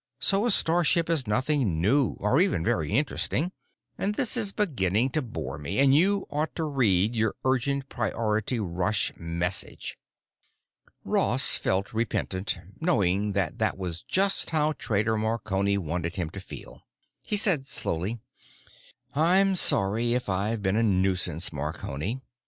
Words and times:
So 0.19 0.47
a 0.47 0.49
starship 0.49 1.11
is 1.11 1.27
nothing 1.27 1.79
new 1.79 2.15
or 2.19 2.41
even 2.41 2.65
very 2.65 2.89
interesting, 2.91 3.51
and 3.99 4.15
this 4.15 4.35
is 4.35 4.51
beginning 4.51 5.11
to 5.11 5.21
bore 5.21 5.59
me, 5.59 5.77
and 5.77 5.93
you 5.93 6.25
ought 6.31 6.55
to 6.55 6.63
read 6.63 7.15
your 7.15 7.35
urgent 7.45 7.87
priority 7.87 8.59
rush 8.59 9.13
message." 9.15 9.99
Ross 11.05 11.55
felt 11.55 11.93
repentant—knowing 11.93 13.33
that 13.33 13.59
that 13.59 13.77
was 13.77 14.01
just 14.01 14.49
how 14.49 14.71
Trader 14.73 15.17
Marconi 15.17 15.77
wanted 15.77 16.15
him 16.15 16.31
to 16.31 16.39
feel. 16.39 16.81
He 17.21 17.37
said 17.37 17.67
slowly, 17.67 18.17
"I'm 19.13 19.55
sorry 19.55 20.15
if 20.15 20.27
I'm 20.27 20.61
being 20.61 20.77
a 20.77 20.81
nuisance, 20.81 21.53
Marconi. 21.53 22.21